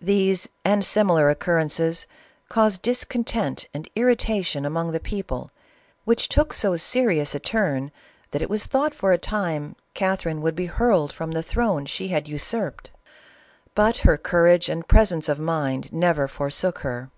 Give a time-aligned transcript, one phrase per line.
[0.00, 2.06] These and similar oc currences
[2.48, 5.50] caused discontent and irritation among the people,
[6.06, 7.92] which took so serious a turn,
[8.30, 12.08] that it was thought for a time Catherine would be hurled from the throve she
[12.08, 13.00] had usurped j,
[13.74, 17.10] but her courage and presence of mind never forsook her.